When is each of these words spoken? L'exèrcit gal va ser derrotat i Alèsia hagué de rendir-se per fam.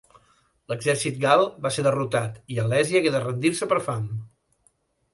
L'exèrcit 0.71 1.19
gal 1.25 1.43
va 1.67 1.71
ser 1.77 1.85
derrotat 1.89 2.41
i 2.55 2.59
Alèsia 2.65 3.03
hagué 3.05 3.15
de 3.19 3.25
rendir-se 3.29 3.73
per 3.75 3.83
fam. 3.91 4.13